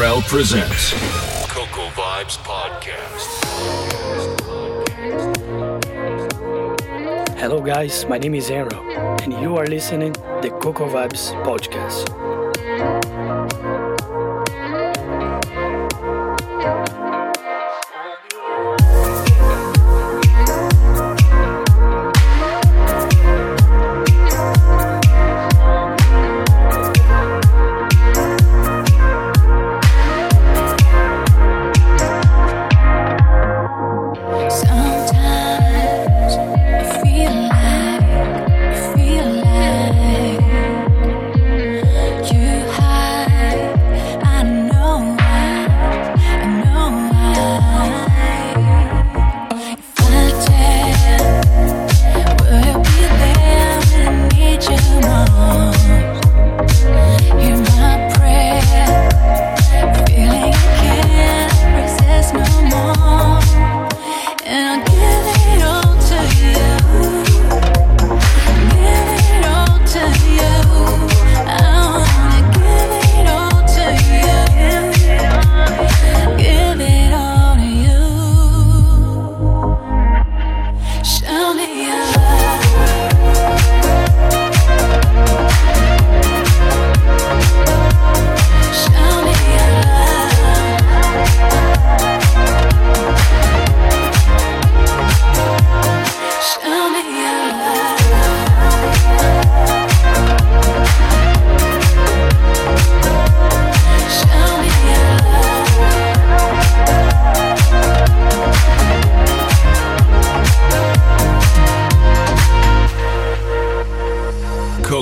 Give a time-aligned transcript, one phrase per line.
[0.00, 0.94] Terrell presents
[1.52, 3.28] Coco Vibes Podcast.
[7.36, 8.06] Hello, guys.
[8.06, 8.80] My name is Aero,
[9.20, 12.29] and you are listening the Coco Vibes Podcast.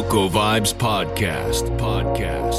[0.08, 1.68] Local Vibes Podcast.
[1.76, 2.57] Podcast.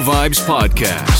[0.00, 1.13] Vibes Podcast.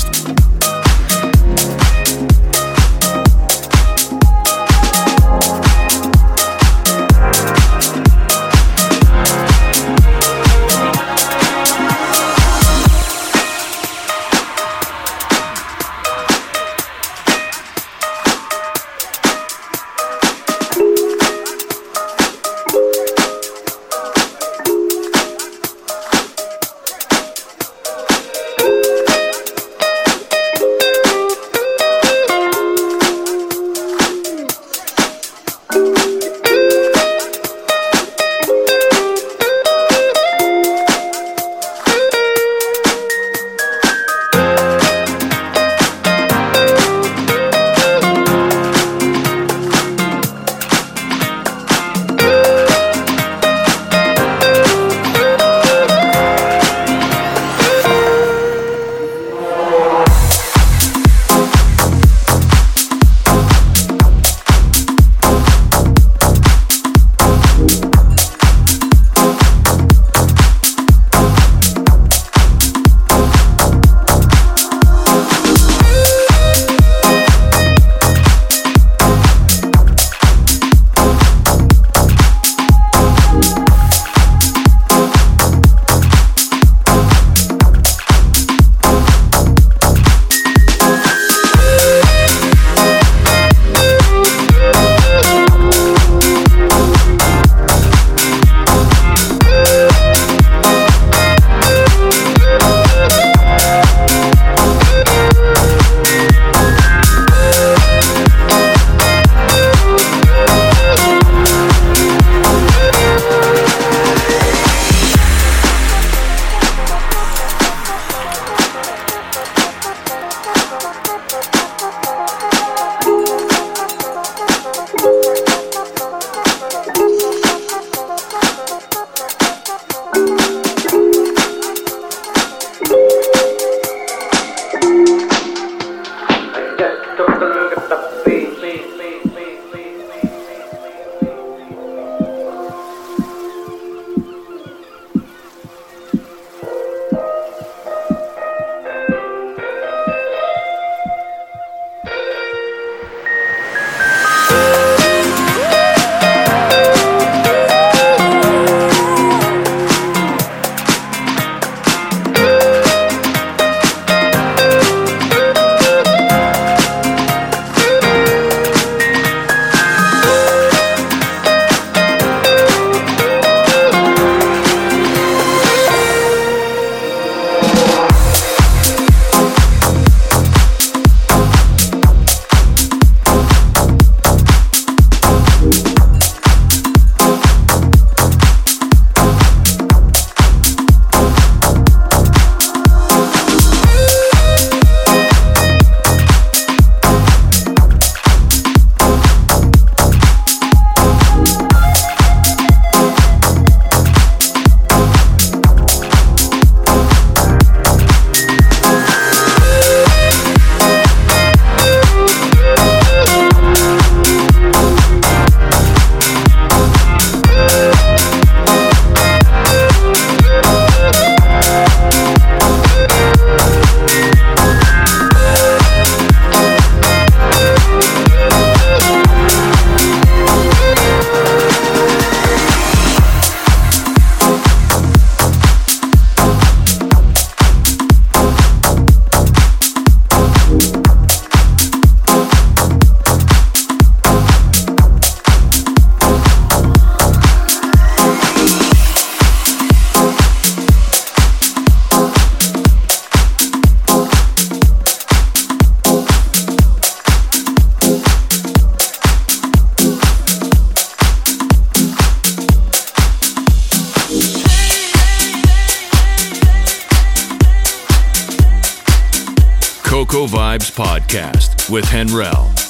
[270.15, 272.84] Coco Vibes Podcast with Henrell.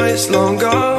[0.00, 0.93] nights gone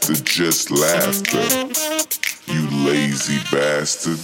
[0.00, 1.38] after just laughter,
[2.46, 4.18] you lazy bastard.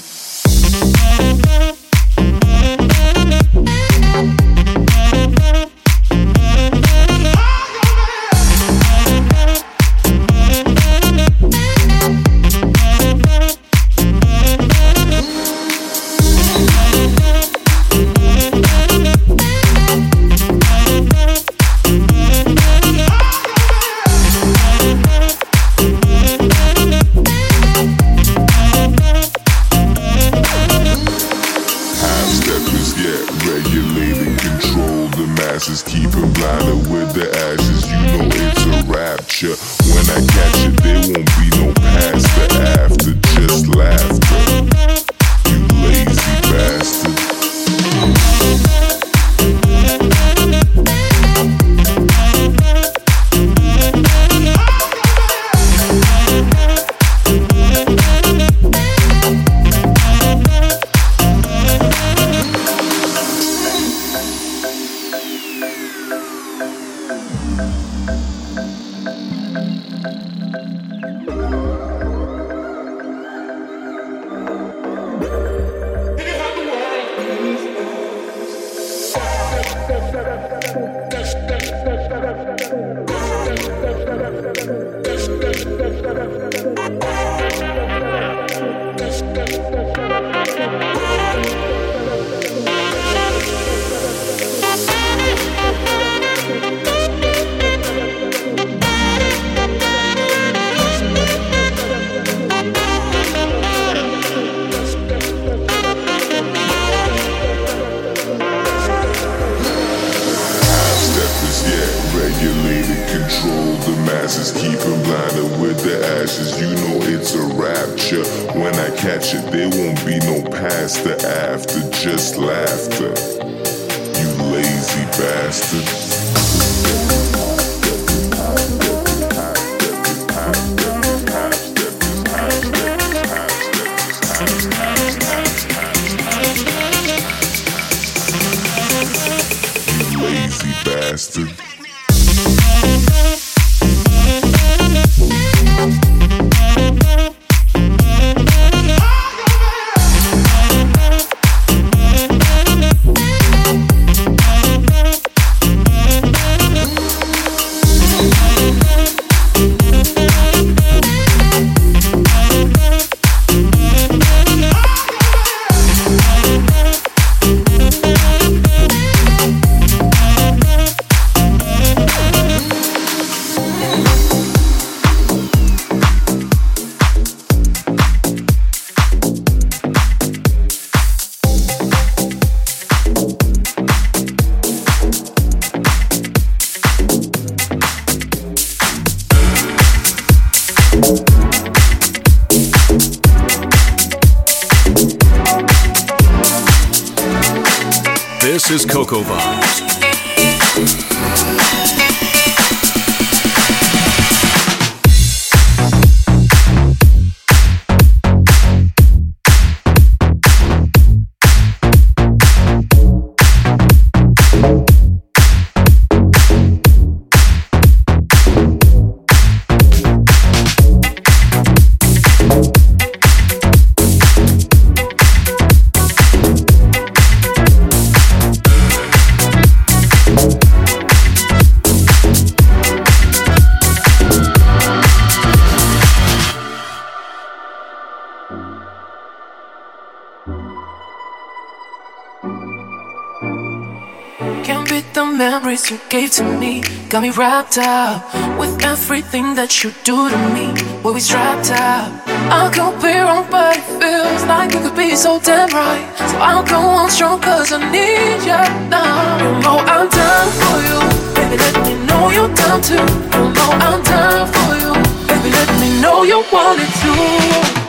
[246.09, 246.83] Gave to me.
[247.09, 248.23] Got me wrapped up
[248.59, 250.67] with everything that you do to me.
[251.03, 252.13] Be strapped up.
[252.51, 256.07] I could be wrong, but it feels like it could be so damn right.
[256.31, 259.39] So I'll go on strong, cause I need you now.
[259.43, 260.99] You know I'm down for you.
[261.35, 262.95] Baby, let me know you're down too.
[262.95, 264.93] You know I'm down for you.
[265.27, 267.86] Baby, let me know you want it too.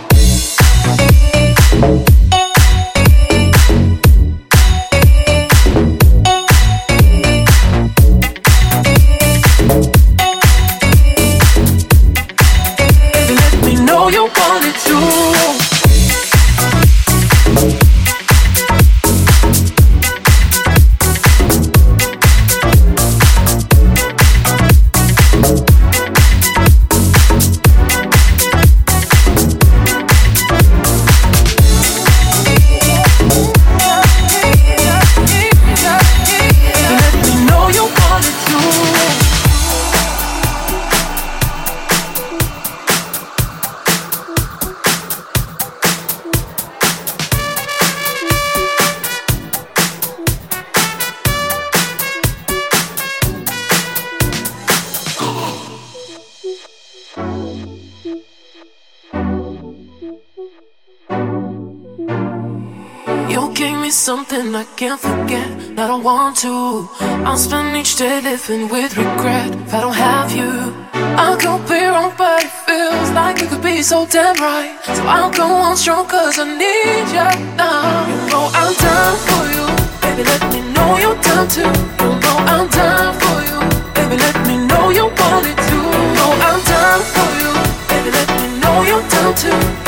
[66.38, 66.88] too.
[67.26, 70.72] I'll spend each day living with regret if I don't have you.
[71.18, 74.78] I could be wrong, but it feels like it could be so damn right.
[74.86, 78.06] So I'll go on strong, cause I need you now.
[78.10, 79.66] You know I'm down for you,
[80.04, 80.24] baby.
[80.30, 81.74] Let me know you're down too.
[82.06, 83.60] You know I'm down for you,
[83.98, 84.16] baby.
[84.22, 85.86] Let me know you want it too.
[85.98, 87.52] You know I'm down for you,
[87.90, 88.10] baby.
[88.14, 89.87] Let me know you're down too.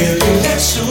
[0.00, 0.89] Will you let you.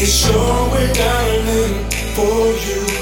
[0.00, 2.97] It's sure we're dialing for you.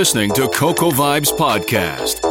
[0.00, 2.29] Listening to Coco Vibes Podcast.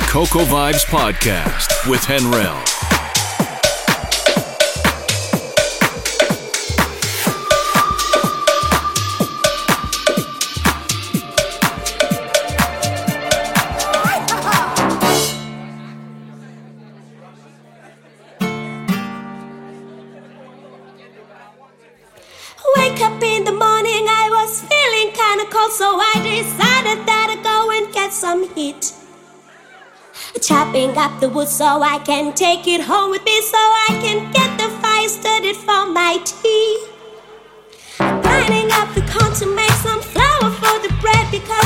[0.00, 2.75] to Coco Vibes Podcast with Henrell.
[31.06, 34.50] chop the wood so I can take it home with me so I can get
[34.58, 36.86] the fire started for my tea.
[38.00, 41.65] I'm grinding up the corn to make some flour for the bread because.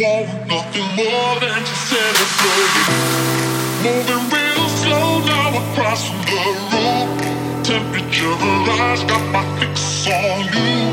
[0.00, 2.88] Want nothing more than to celebrate.
[3.84, 6.40] Moving real slow now across from the
[6.72, 7.08] room.
[7.62, 8.32] Temperature
[8.64, 10.88] rise, got my fix on you.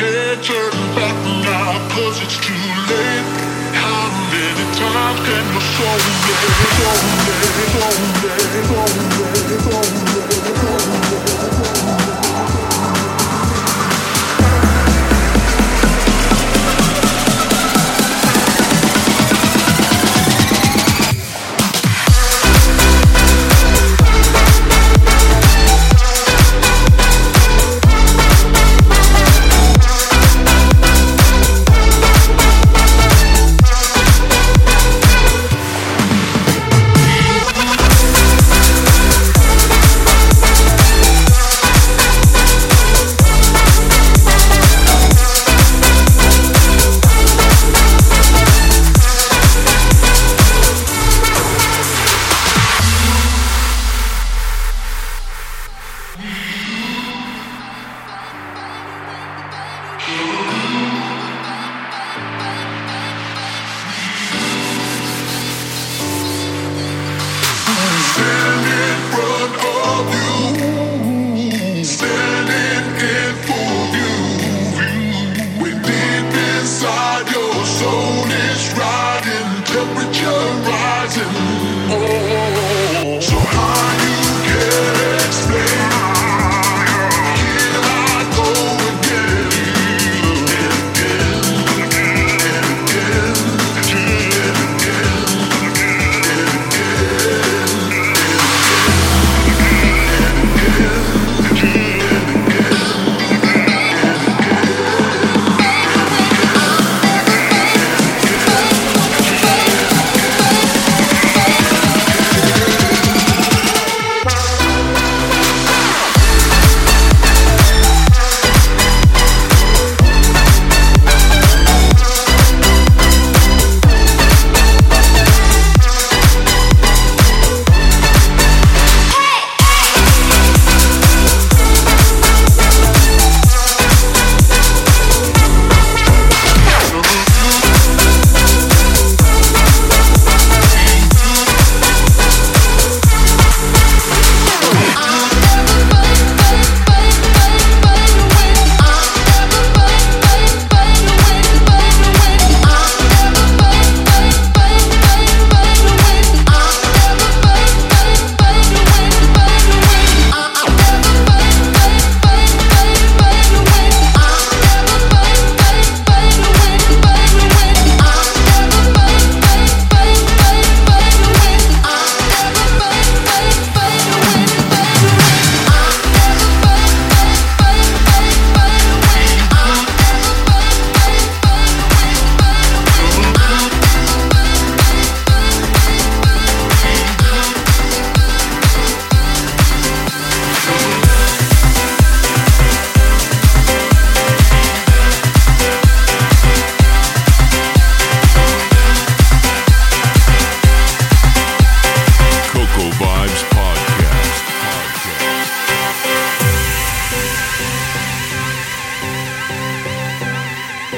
[0.00, 2.56] Can't turn back now cause it's too
[2.88, 3.28] late.
[3.76, 6.40] How many times can your soul let,
[6.72, 11.17] soul let, soul let, soul let, soul let, soul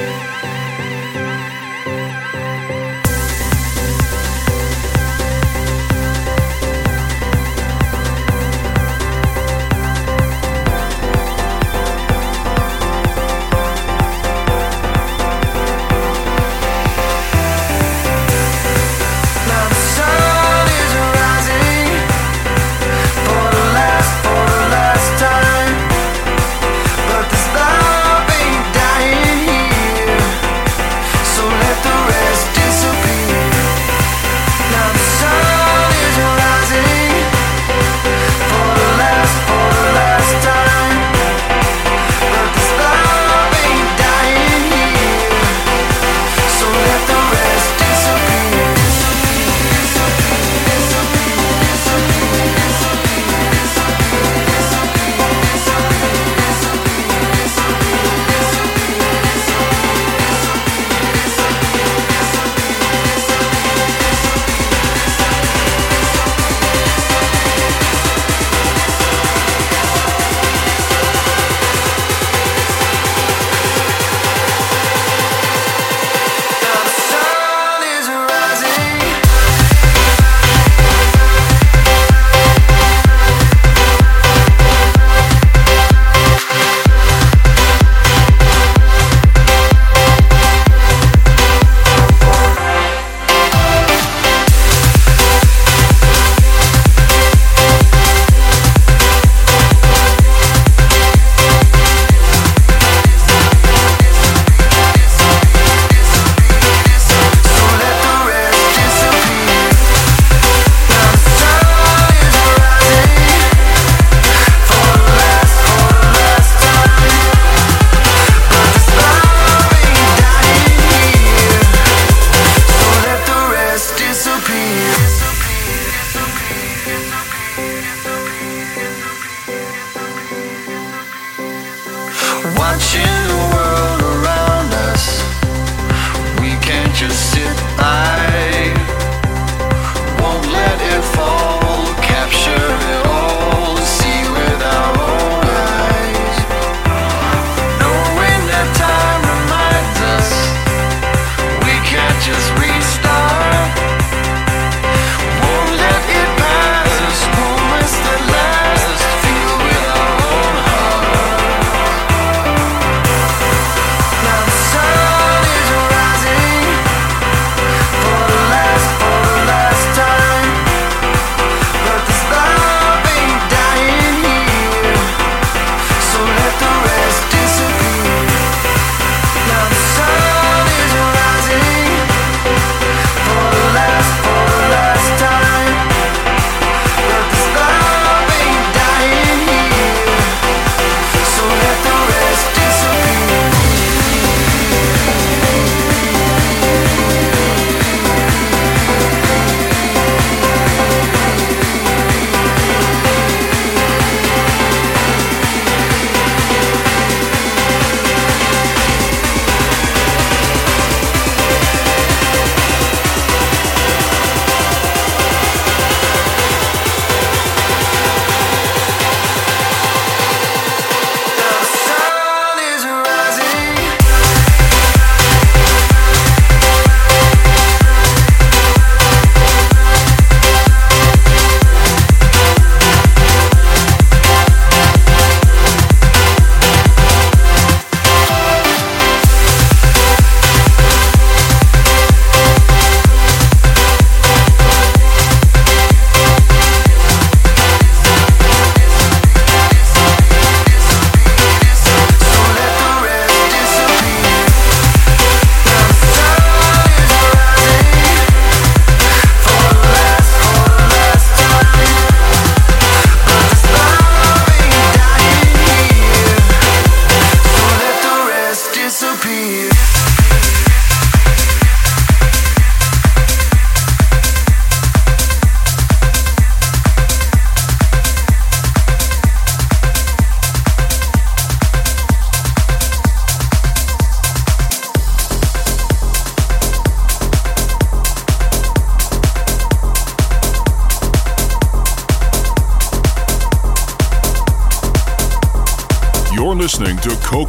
[0.01, 0.30] Now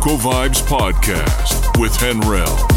[0.02, 2.71] Coco Vibes Podcast with Henrell.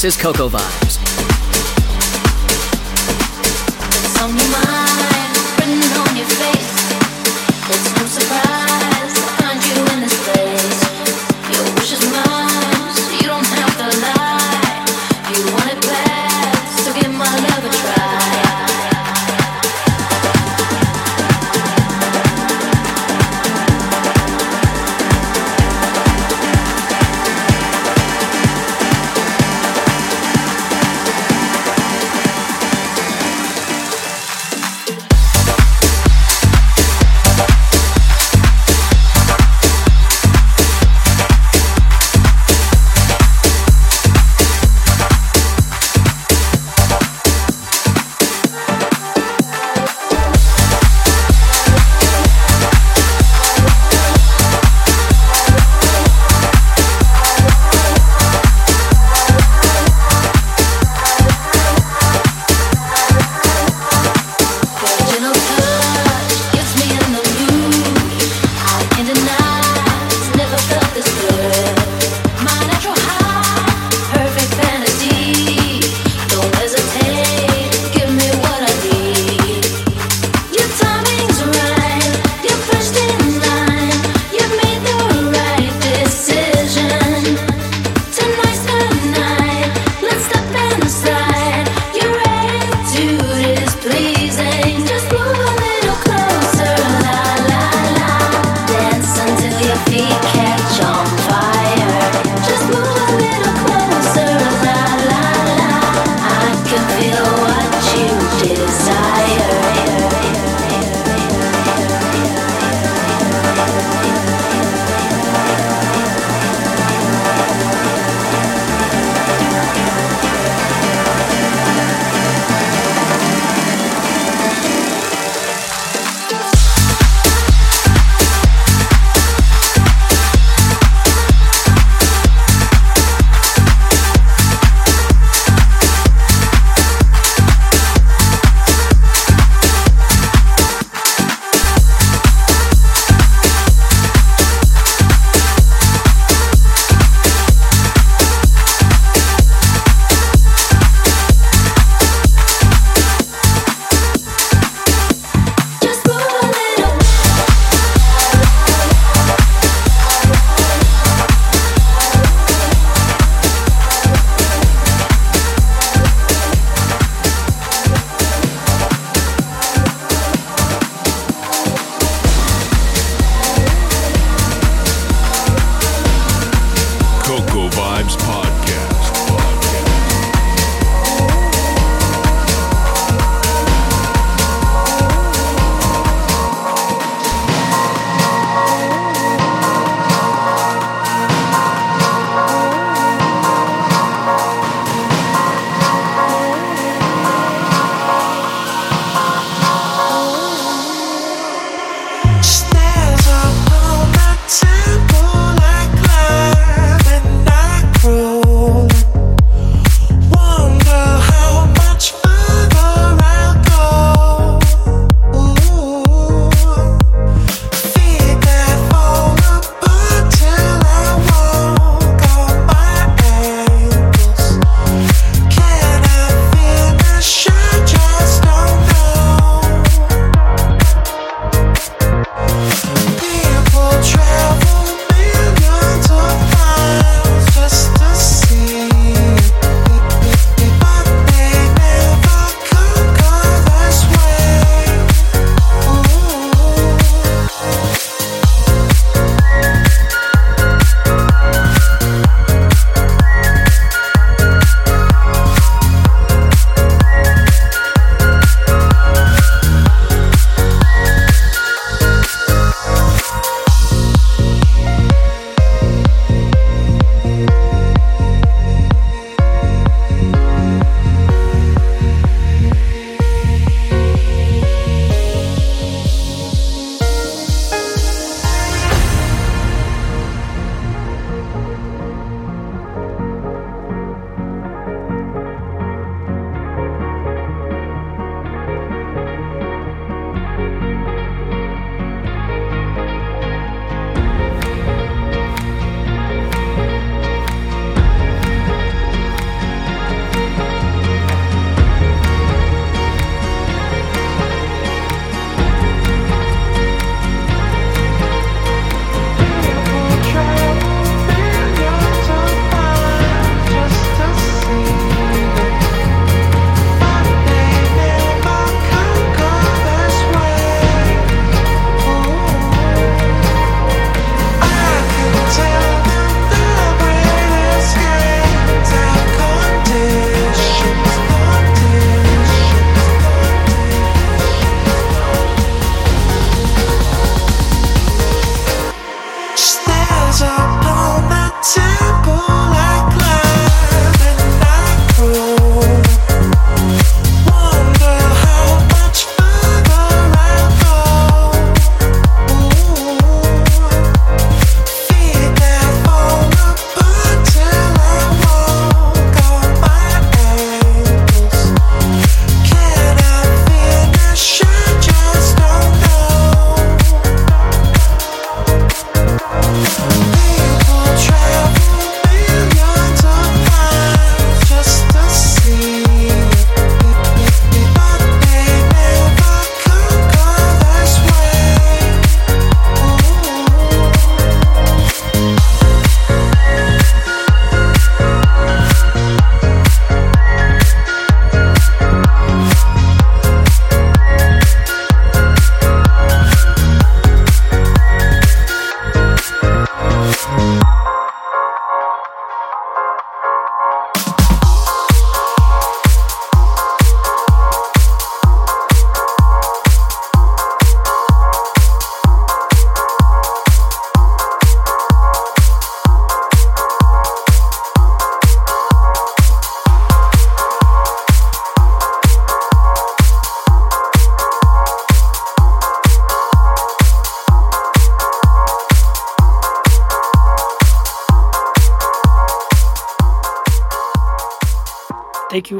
[0.00, 0.77] This is Coco Vibes.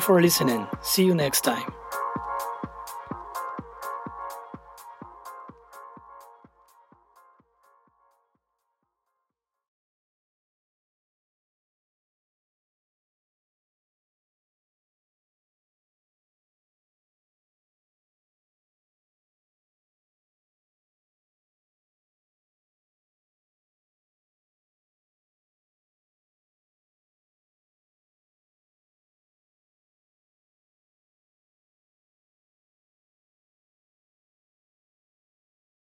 [0.09, 0.67] For listening.
[0.81, 1.71] See you next time.